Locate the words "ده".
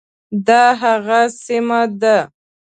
2.01-2.17